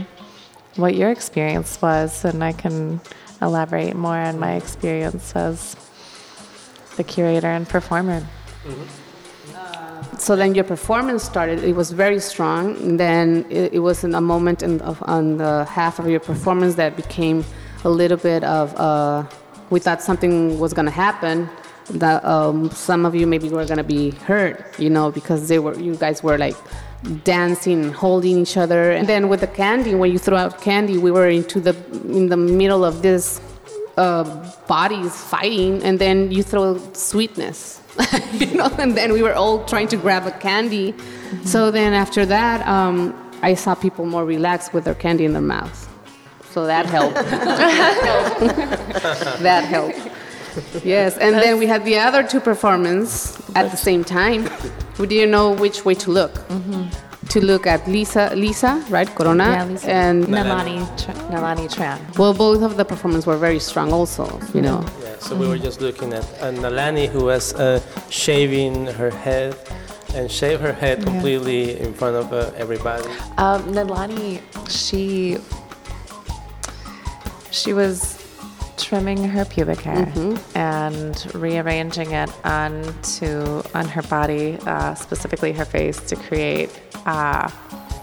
what 0.78 0.96
your 0.96 1.10
experience 1.12 1.82
was, 1.82 2.26
and 2.26 2.44
I 2.44 2.54
can 2.54 3.02
elaborate 3.42 3.96
more 3.96 4.18
on 4.18 4.40
my 4.40 4.56
experience 4.56 5.36
as 5.36 5.76
the 6.96 7.04
curator 7.04 7.48
and 7.48 7.68
performer. 7.68 8.24
so 10.18 10.36
then 10.36 10.56
your 10.56 10.64
performance 10.64 11.24
started 11.24 11.64
it 11.64 11.76
was 11.76 11.92
very 11.92 12.20
strong 12.20 12.76
and 12.78 13.00
then 13.00 13.46
it, 13.50 13.74
it 13.74 13.80
was 13.80 14.04
in 14.04 14.16
a 14.16 14.22
moment 14.22 14.64
in, 14.64 14.82
of, 14.82 15.02
on 15.08 15.38
the 15.38 15.66
half 15.66 16.00
of 16.00 16.08
your 16.08 16.20
performance 16.20 16.76
that 16.76 16.96
became 16.96 17.44
a 17.84 17.90
little 17.90 18.18
bit 18.18 18.44
of 18.44 18.74
uh, 18.76 19.24
we 19.70 19.80
thought 19.80 20.02
something 20.02 20.60
was 20.60 20.74
going 20.74 20.86
to 20.86 20.92
happen 20.92 21.50
that 21.90 22.24
um, 22.26 22.70
some 22.72 23.06
of 23.06 23.14
you 23.14 23.28
maybe 23.28 23.50
were 23.50 23.66
going 23.66 23.78
to 23.78 23.84
be 23.84 24.12
hurt 24.12 24.80
you 24.80 24.90
know 24.90 25.12
because 25.12 25.48
they 25.48 25.60
were 25.60 25.78
you 25.80 25.96
guys 25.96 26.24
were 26.24 26.38
like 26.38 26.56
dancing 27.24 27.92
holding 27.92 28.40
each 28.40 28.58
other 28.58 28.92
and 28.92 29.08
then 29.08 29.30
with 29.30 29.42
the 29.42 29.48
candy 29.48 29.94
when 29.94 30.12
you 30.12 30.18
threw 30.18 30.36
out 30.36 30.60
candy 30.62 30.98
we 30.98 31.12
were 31.12 31.30
into 31.30 31.60
the 31.60 31.76
in 32.08 32.30
the 32.30 32.38
middle 32.38 32.84
of 32.84 33.02
this 33.02 33.40
uh, 33.98 34.52
bodies 34.68 35.16
fighting, 35.16 35.82
and 35.84 36.00
then 36.00 36.32
you 36.32 36.44
throw 36.44 36.78
sweetness, 36.94 37.82
you 38.34 38.56
know, 38.56 38.70
and 38.78 38.98
then 38.98 39.14
we 39.14 39.22
were 39.22 39.34
all 39.34 39.64
trying 39.66 39.88
to 39.90 39.98
grab 39.98 40.28
a 40.28 40.32
candy. 40.32 40.94
So 41.44 41.72
then 41.72 41.94
after 41.94 42.26
that, 42.26 42.66
um, 42.68 43.14
I 43.42 43.54
saw 43.54 43.76
people 43.76 44.06
more 44.06 44.26
relaxed 44.26 44.74
with 44.74 44.86
their 44.86 44.96
candy 44.96 45.26
in 45.26 45.34
their 45.34 45.42
mouths. 45.42 45.88
So 46.52 46.66
that 46.66 46.86
helped. 46.86 47.16
that 49.42 49.66
helped. 49.66 50.00
Yes, 50.86 51.18
and 51.18 51.36
then 51.36 51.60
we 51.60 51.68
had 51.68 51.84
the 51.84 52.00
other 52.00 52.24
two 52.24 52.40
performances 52.40 53.38
at 53.56 53.72
the 53.72 53.78
same 53.78 54.06
time. 54.06 54.50
We 54.98 55.08
didn't 55.08 55.32
know 55.32 55.52
which 55.52 55.84
way 55.84 55.96
to 55.96 56.12
look. 56.12 56.32
To 57.30 57.42
look 57.42 57.68
at 57.68 57.86
Lisa, 57.88 58.32
Lisa, 58.36 58.84
right, 58.90 59.10
Corona, 59.14 59.44
Yeah, 59.52 59.66
Lisa. 59.66 59.90
and 59.92 60.26
Nalani, 60.26 60.80
Nalani 61.30 61.68
Tran. 61.68 62.00
well, 62.18 62.34
both 62.34 62.62
of 62.62 62.78
the 62.78 62.86
performances 62.86 63.26
were 63.28 63.36
very 63.38 63.60
strong, 63.60 63.92
also. 63.92 64.40
You 64.54 64.62
know, 64.62 64.86
Yeah, 65.04 65.18
so 65.20 65.36
we 65.36 65.48
were 65.48 65.58
just 65.58 65.82
looking 65.82 66.14
at 66.14 66.24
uh, 66.40 66.52
Nalani, 66.52 67.08
who 67.10 67.26
was 67.26 67.54
uh, 67.56 67.82
shaving 68.10 68.86
her 68.88 69.10
head 69.10 69.56
and 70.14 70.32
shaved 70.32 70.62
her 70.62 70.72
head 70.72 71.04
completely 71.04 71.78
in 71.80 71.94
front 71.94 72.16
of 72.16 72.32
uh, 72.32 72.52
everybody. 72.56 73.04
Um, 73.38 73.64
Nalani, 73.74 74.40
she 74.70 75.38
she 77.52 77.74
was 77.74 78.22
trimming 78.78 79.24
her 79.24 79.46
pubic 79.46 79.80
hair 79.80 80.12
and 80.56 81.34
rearranging 81.34 82.12
it 82.12 82.30
onto 82.46 83.62
on 83.74 83.88
her 83.88 84.02
body, 84.04 84.58
uh, 84.66 84.94
specifically 84.96 85.52
her 85.54 85.66
face, 85.66 86.00
to 86.02 86.16
create 86.16 86.70
uh, 87.06 87.48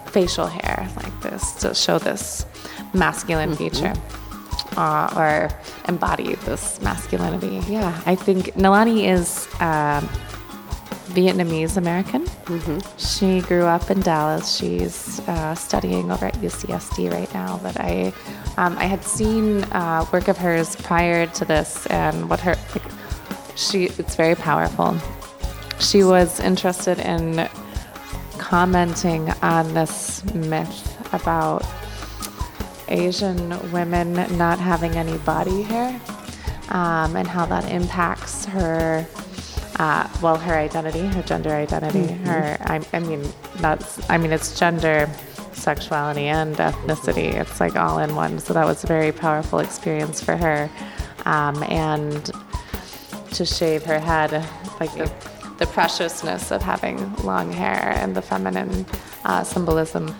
facial 0.06 0.46
hair 0.46 0.88
like 0.96 1.20
this 1.22 1.52
to 1.52 1.74
show 1.74 1.98
this 1.98 2.46
masculine 2.94 3.54
feature. 3.54 3.92
Uh, 4.76 5.12
or 5.18 5.50
embody 5.86 6.34
this 6.46 6.80
masculinity. 6.80 7.60
Yeah, 7.70 8.00
I 8.06 8.14
think 8.14 8.46
Nalani 8.54 9.06
is 9.06 9.46
um, 9.60 10.08
Vietnamese 11.12 11.76
American. 11.76 12.26
She 12.96 13.40
grew 13.42 13.64
up 13.64 13.90
in 13.90 14.00
Dallas. 14.00 14.56
She's 14.56 15.20
uh, 15.28 15.54
studying 15.54 16.10
over 16.10 16.26
at 16.26 16.34
UCSD 16.34 17.12
right 17.12 17.32
now. 17.34 17.60
But 17.62 17.78
I, 17.78 18.12
um, 18.56 18.76
I 18.78 18.84
had 18.84 19.04
seen 19.04 19.64
uh, 19.64 20.06
work 20.12 20.28
of 20.28 20.38
hers 20.38 20.76
prior 20.76 21.26
to 21.26 21.44
this, 21.44 21.86
and 21.86 22.28
what 22.28 22.40
her, 22.40 22.56
like, 22.74 22.84
she, 23.56 23.84
it's 23.84 24.16
very 24.16 24.34
powerful. 24.34 24.96
She 25.80 26.04
was 26.04 26.40
interested 26.40 26.98
in 26.98 27.48
commenting 28.38 29.30
on 29.42 29.74
this 29.74 30.24
myth 30.34 31.14
about 31.14 31.64
Asian 32.88 33.72
women 33.72 34.14
not 34.36 34.58
having 34.58 34.92
any 34.96 35.16
body 35.18 35.62
hair 35.62 36.00
um, 36.68 37.16
and 37.16 37.28
how 37.28 37.46
that 37.46 37.70
impacts 37.70 38.44
her, 38.46 39.06
uh, 39.76 40.08
well, 40.22 40.36
her 40.36 40.54
identity, 40.54 41.06
her 41.06 41.22
gender 41.22 41.50
identity, 41.50 42.12
her, 42.24 42.56
I, 42.60 42.80
I 42.92 43.00
mean, 43.00 43.22
that's, 43.56 44.08
I 44.08 44.18
mean, 44.18 44.32
it's 44.32 44.58
gender, 44.58 45.10
sexuality, 45.52 46.26
and 46.26 46.56
ethnicity. 46.56 47.34
It's 47.34 47.60
like 47.60 47.76
all 47.76 47.98
in 47.98 48.14
one. 48.14 48.38
So 48.38 48.54
that 48.54 48.64
was 48.64 48.84
a 48.84 48.86
very 48.86 49.12
powerful 49.12 49.58
experience 49.58 50.22
for 50.22 50.36
her. 50.36 50.70
Um, 51.26 51.62
and 51.64 52.30
to 53.32 53.44
shave 53.44 53.84
her 53.84 53.98
head, 53.98 54.32
like 54.80 54.92
the, 54.94 55.10
the 55.58 55.66
preciousness 55.66 56.50
of 56.50 56.62
having 56.62 57.14
long 57.16 57.52
hair 57.52 57.92
and 57.96 58.14
the 58.14 58.22
feminine 58.22 58.86
uh, 59.24 59.42
symbolism. 59.44 60.14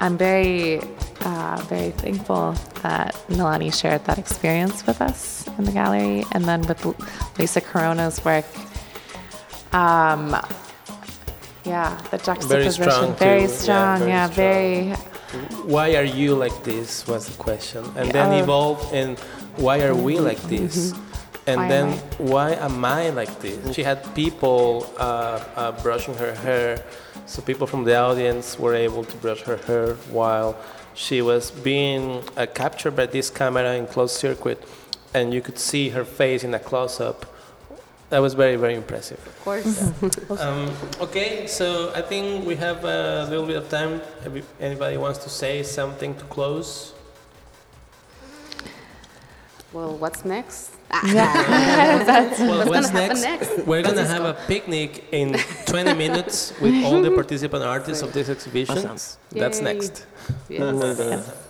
I'm 0.00 0.16
very, 0.16 0.80
uh, 1.20 1.64
very 1.68 1.90
thankful 1.90 2.52
that 2.82 3.14
Nalani 3.28 3.72
shared 3.72 4.04
that 4.06 4.18
experience 4.18 4.86
with 4.86 5.00
us 5.00 5.46
in 5.58 5.64
the 5.64 5.72
gallery, 5.72 6.24
and 6.32 6.44
then 6.44 6.62
with 6.62 6.84
Lisa 7.38 7.60
Corona's 7.60 8.24
work. 8.24 8.46
Um, 9.72 10.36
yeah, 11.64 11.96
the 12.10 12.18
juxtaposition, 12.18 12.48
Very 12.48 12.70
strong 12.70 13.14
very 13.14 13.46
too. 13.46 13.52
Yeah, 13.52 13.58
strong, 13.58 13.98
very 13.98 14.10
yeah, 14.10 14.30
strong. 14.30 14.36
very 14.36 14.96
Why 15.64 15.94
are 15.94 16.04
you 16.04 16.34
like 16.34 16.64
this? 16.64 17.06
Was 17.06 17.26
the 17.26 17.36
question, 17.42 17.84
and 17.96 18.10
then 18.10 18.32
Yeah. 18.32 18.42
evolved 18.42 18.92
in 18.92 19.16
why 19.56 19.80
are 19.82 19.94
we 19.94 20.18
like 20.18 20.42
this? 20.48 20.92
And 21.46 21.60
Why 21.60 21.68
then 21.68 21.88
why 22.18 22.52
am 22.52 22.84
I 22.84 23.10
like 23.10 23.38
this? 23.40 23.74
She 23.74 23.82
had 23.84 23.98
people 24.14 24.86
uh, 24.98 25.38
uh, 25.56 25.72
brushing 25.82 26.14
her 26.14 26.34
hair, 26.34 26.82
so 27.26 27.42
people 27.42 27.66
from 27.66 27.84
the 27.84 27.96
audience 27.96 28.58
were 28.58 28.74
able 28.74 29.04
to 29.04 29.16
brush 29.18 29.42
her 29.42 29.56
hair 29.68 29.94
while 30.10 30.56
she 30.94 31.22
was 31.22 31.50
being 31.50 32.22
uh, 32.36 32.46
captured 32.54 32.94
by 32.96 33.06
this 33.06 33.30
camera 33.30 33.74
in 33.74 33.86
closed 33.86 34.16
circuit, 34.16 34.58
and 35.14 35.32
you 35.32 35.40
could 35.40 35.58
see 35.58 35.90
her 35.90 36.04
face 36.04 36.42
in 36.44 36.52
a 36.54 36.58
close-up. 36.58 37.26
That 38.10 38.18
was 38.18 38.34
very, 38.34 38.56
very 38.56 38.74
impressive. 38.74 39.18
Of 39.26 39.40
course. 39.44 39.92
Um, 40.40 40.70
okay, 41.00 41.46
so 41.46 41.92
I 41.94 42.02
think 42.02 42.46
we 42.46 42.56
have 42.56 42.84
a 42.84 43.26
little 43.30 43.46
bit 43.46 43.56
of 43.56 43.68
time. 43.68 44.00
If 44.24 44.46
anybody 44.60 44.96
wants 44.96 45.18
to 45.24 45.28
say 45.28 45.62
something 45.62 46.14
to 46.14 46.24
close? 46.24 46.94
well, 49.72 49.96
what's 49.96 50.24
next? 50.24 50.72
Well, 51.04 52.66
What's 52.66 52.90
gonna 52.90 53.00
happen 53.02 53.20
next? 53.20 53.66
We're 53.66 53.82
gonna 53.82 54.06
have 54.06 54.24
a 54.24 54.34
picnic 54.48 55.04
in 55.12 55.36
20 55.66 55.94
minutes 55.94 56.52
with 56.60 56.84
all 56.84 57.00
the 57.00 57.10
participant 57.12 57.62
artists 57.62 58.02
of 58.02 58.12
this 58.12 58.28
exhibition. 58.28 58.82
That's 59.30 59.58
Yay. 59.58 59.64
next. 59.64 60.06
Yes. 60.48 61.46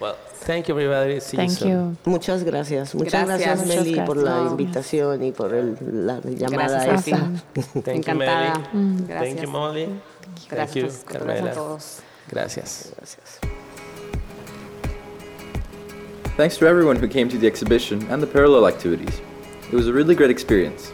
Well, 0.00 0.14
thank 0.46 0.68
you, 0.68 0.74
everybody. 0.78 1.18
See 1.20 1.36
Thank 1.36 1.60
you 1.60 1.68
you. 1.68 1.96
Muchas 2.04 2.44
gracias. 2.44 2.94
Muchas 2.94 3.26
Gracias. 3.26 3.40
gracias, 3.40 3.66
Muchas 3.66 3.84
Mely, 3.84 4.00
por 4.06 4.16
la 4.16 4.30
gracias. 4.30 4.50
invitación 4.52 5.24
y 5.24 5.32
por 5.32 5.54
el- 5.54 5.76
la 6.06 6.20
llamada 6.20 6.84
Gracias 6.84 7.18
a 7.18 7.24
esta. 7.24 7.42
ti. 7.52 7.62
Thank 7.82 7.84
you, 8.06 8.12
Encantada. 8.12 8.58
Mary. 8.58 8.68
Mm. 8.72 9.06
Gracias. 9.08 9.22
Thank 9.34 9.40
you, 9.42 9.48
Molly. 9.50 9.86
Thank 9.86 10.50
Gracias, 10.50 10.74
you, 10.76 10.80
Francisco. 10.82 11.12
Gracias 11.24 11.26
Carmela. 11.26 11.50
a 11.50 11.54
todos. 11.54 12.00
Gracias. 12.30 12.92
Gracias. 12.96 13.40
Thanks 16.36 16.56
to 16.58 16.66
everyone 16.68 16.96
who 16.96 17.08
came 17.08 17.28
to 17.28 17.36
the 17.38 17.48
exhibition 17.48 18.06
and 18.10 18.22
the 18.22 18.26
parallel 18.26 18.68
activities. 18.68 19.20
It 19.72 19.74
was 19.74 19.88
a 19.88 19.92
really 19.92 20.14
great 20.14 20.30
experience. 20.30 20.92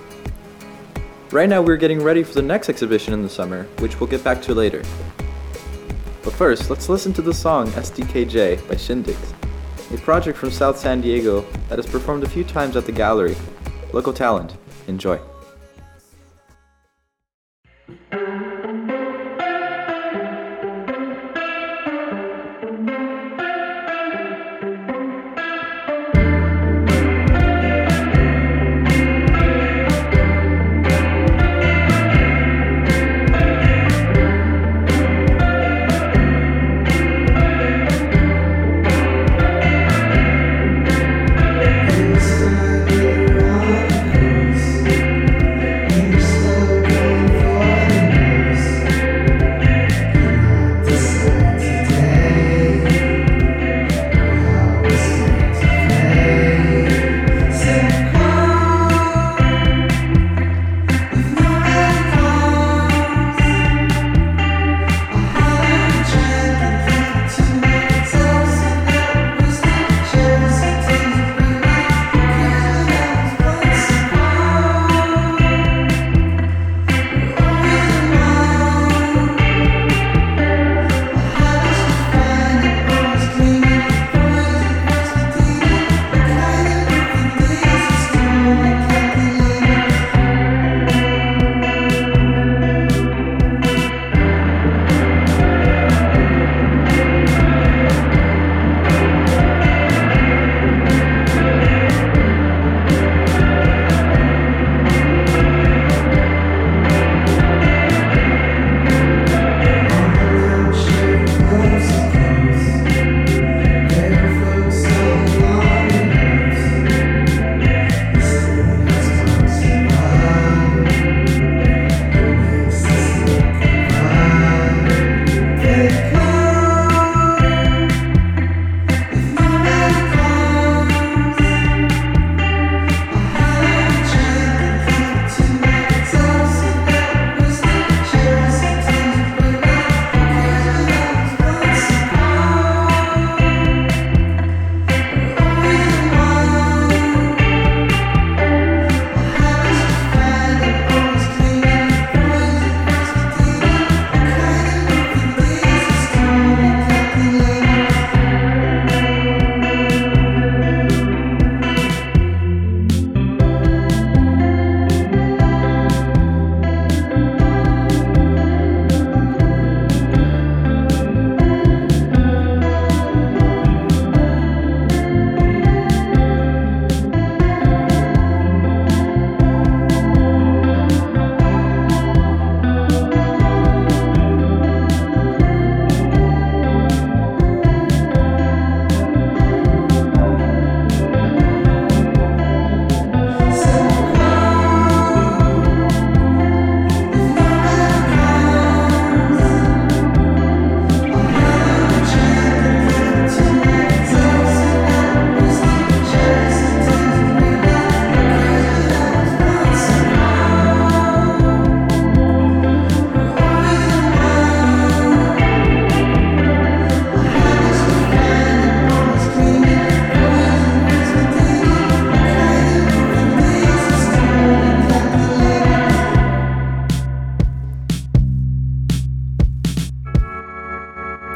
Right 1.31 1.49
now, 1.51 1.61
we're 1.61 1.77
getting 1.77 2.03
ready 2.03 2.23
for 2.23 2.33
the 2.33 2.43
next 2.43 2.71
exhibition 2.71 3.13
in 3.13 3.23
the 3.23 3.29
summer, 3.29 3.67
which 3.81 4.01
we'll 4.01 4.09
get 4.09 4.25
back 4.25 4.41
to 4.43 4.55
later. 4.55 4.83
But 6.25 6.33
first, 6.33 6.71
let's 6.71 6.89
listen 6.89 7.13
to 7.13 7.23
the 7.23 7.35
song 7.35 7.67
SDKJ 7.73 8.67
by 8.67 8.77
Shindigs, 8.77 9.35
a 9.93 9.99
project 9.99 10.39
from 10.39 10.51
South 10.51 10.79
San 10.79 11.03
Diego 11.03 11.43
that 11.69 11.79
has 11.79 11.87
performed 11.87 12.25
a 12.25 12.29
few 12.29 12.45
times 12.45 12.77
at 12.77 12.87
the 12.87 12.93
gallery. 12.93 13.37
Local 13.93 14.15
talent. 14.15 14.57
Enjoy. 14.89 15.21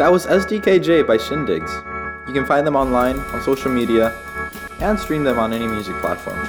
That 0.09 0.12
was 0.12 0.25
SDKJ 0.25 1.07
by 1.07 1.18
Shindigs. 1.18 1.71
You 2.27 2.33
can 2.33 2.47
find 2.47 2.66
them 2.66 2.77
online, 2.77 3.18
on 3.18 3.42
social 3.42 3.71
media, 3.71 4.14
and 4.81 4.99
stream 4.99 5.23
them 5.23 5.38
on 5.38 5.53
any 5.53 5.66
music 5.66 5.97
platform. 5.97 6.49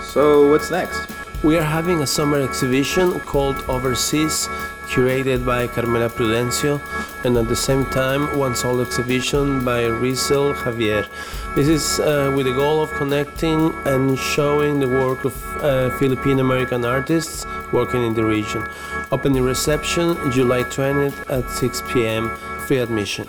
So, 0.00 0.48
what's 0.48 0.70
next? 0.70 1.10
We 1.42 1.58
are 1.58 1.68
having 1.78 2.00
a 2.00 2.06
summer 2.06 2.40
exhibition 2.40 3.20
called 3.20 3.56
Overseas, 3.68 4.48
curated 4.86 5.44
by 5.44 5.66
Carmela 5.66 6.08
Prudencio, 6.08 6.80
and 7.26 7.36
at 7.36 7.48
the 7.48 7.54
same 7.56 7.84
time, 7.90 8.34
one 8.38 8.56
solo 8.56 8.80
exhibition 8.80 9.62
by 9.62 9.82
Rizel 9.82 10.54
Javier. 10.54 11.06
This 11.54 11.68
is 11.68 12.00
uh, 12.00 12.32
with 12.34 12.46
the 12.46 12.54
goal 12.54 12.82
of 12.82 12.90
connecting 12.92 13.74
and 13.84 14.18
showing 14.18 14.80
the 14.80 14.88
work 14.88 15.26
of 15.26 15.34
uh, 15.62 15.90
Philippine 15.98 16.40
American 16.40 16.86
artists 16.86 17.44
working 17.72 18.06
in 18.06 18.14
the 18.14 18.24
region. 18.24 18.66
Opening 19.12 19.42
reception 19.42 20.16
July 20.32 20.62
20th 20.62 21.30
at 21.30 21.50
6 21.50 21.82
p.m., 21.92 22.30
free 22.64 22.78
admission. 22.78 23.28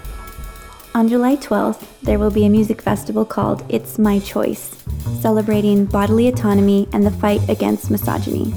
On 0.96 1.10
July 1.10 1.36
12th, 1.36 1.84
there 2.04 2.18
will 2.18 2.32
be 2.32 2.46
a 2.46 2.50
music 2.50 2.82
festival 2.82 3.26
called 3.26 3.66
It's 3.68 4.00
My 4.00 4.20
Choice, 4.20 4.82
celebrating 5.20 5.84
bodily 5.84 6.30
autonomy 6.30 6.88
and 6.94 7.06
the 7.06 7.12
fight 7.12 7.44
against 7.50 7.92
misogyny. 7.92 8.54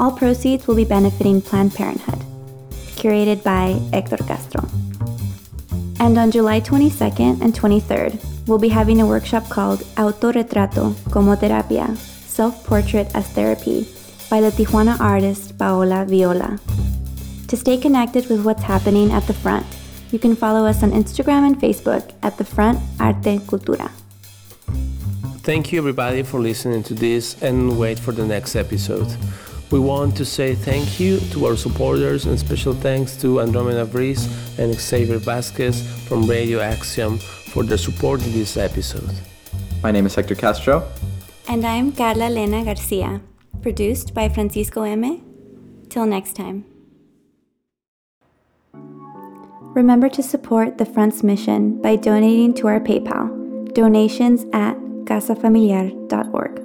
All 0.00 0.10
proceeds 0.10 0.66
will 0.66 0.74
be 0.74 0.84
benefiting 0.84 1.40
Planned 1.40 1.72
Parenthood, 1.72 2.18
curated 2.98 3.44
by 3.44 3.78
Hector 3.92 4.16
Castro. 4.16 4.66
And 6.00 6.18
on 6.18 6.32
July 6.32 6.60
22nd 6.60 7.40
and 7.40 7.54
23rd, 7.54 8.18
we'll 8.48 8.58
be 8.58 8.68
having 8.68 9.00
a 9.00 9.06
workshop 9.06 9.48
called 9.48 9.86
Autorretrato 9.94 10.96
como 11.12 11.36
Terapia 11.36 11.96
Self 11.96 12.66
Portrait 12.66 13.06
as 13.14 13.28
Therapy 13.28 13.86
by 14.28 14.40
the 14.40 14.50
Tijuana 14.50 14.98
artist 14.98 15.56
Paola 15.58 16.04
Viola. 16.06 16.58
To 17.46 17.56
stay 17.56 17.78
connected 17.78 18.28
with 18.28 18.44
what's 18.44 18.62
happening 18.62 19.12
at 19.12 19.26
the 19.28 19.34
front, 19.34 19.66
you 20.12 20.18
can 20.18 20.36
follow 20.36 20.66
us 20.66 20.82
on 20.82 20.90
Instagram 20.92 21.46
and 21.46 21.58
Facebook 21.58 22.12
at 22.22 22.36
the 22.36 22.44
Front 22.44 22.78
Arte 23.00 23.38
Cultura. 23.38 23.90
Thank 25.42 25.72
you, 25.72 25.78
everybody, 25.78 26.22
for 26.22 26.38
listening 26.38 26.82
to 26.84 26.94
this 26.94 27.42
and 27.42 27.78
wait 27.78 27.98
for 27.98 28.12
the 28.12 28.24
next 28.24 28.54
episode. 28.54 29.08
We 29.72 29.80
want 29.80 30.14
to 30.18 30.24
say 30.24 30.54
thank 30.54 31.00
you 31.00 31.18
to 31.32 31.46
our 31.46 31.56
supporters 31.56 32.26
and 32.26 32.38
special 32.38 32.74
thanks 32.74 33.16
to 33.22 33.40
Andromeda 33.40 33.86
Breeze 33.86 34.28
and 34.58 34.74
Xavier 34.74 35.18
Vasquez 35.18 35.82
from 36.06 36.28
Radio 36.28 36.60
Axiom 36.60 37.18
for 37.18 37.64
their 37.64 37.78
support 37.78 38.22
in 38.24 38.32
this 38.32 38.56
episode. 38.56 39.10
My 39.82 39.90
name 39.90 40.06
is 40.06 40.14
Hector 40.14 40.34
Castro. 40.34 40.86
And 41.48 41.66
I'm 41.66 41.90
Carla 41.90 42.26
Elena 42.26 42.64
Garcia, 42.64 43.20
produced 43.62 44.14
by 44.14 44.28
Francisco 44.28 44.82
M. 44.82 45.22
Till 45.88 46.06
next 46.06 46.36
time. 46.36 46.71
Remember 49.74 50.10
to 50.10 50.22
support 50.22 50.76
the 50.76 50.84
Front's 50.84 51.22
mission 51.22 51.80
by 51.80 51.96
donating 51.96 52.52
to 52.54 52.66
our 52.68 52.78
PayPal, 52.78 53.72
donations 53.72 54.44
at 54.52 54.76
casafamiliar.org. 55.06 56.61